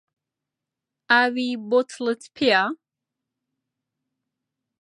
[1.09, 2.63] ئاوی بوتڵت پێیە؟